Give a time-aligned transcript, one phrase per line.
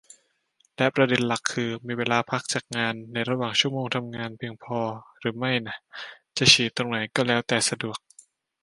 [0.77, 4.79] และประเด็นหลักคือ มีเวลาพักจากงานในระหว่างชั่วโมงทำงานเพียงพอ
[5.19, 5.77] หรือไม่น่ะ
[6.37, 7.97] จะฉี่ตรงไหนก็แล้วแต่สะดวก